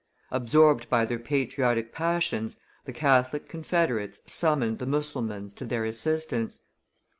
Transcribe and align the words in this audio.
Absorbed 0.31 0.89
by 0.89 1.05
their 1.05 1.19
patriotic 1.19 1.93
passions, 1.93 2.57
the 2.85 2.91
Catholic 2.91 3.47
confederates 3.47 4.19
summoned 4.25 4.79
the 4.79 4.87
Mussulmans 4.87 5.53
to 5.53 5.63
their 5.63 5.85
assistance. 5.85 6.61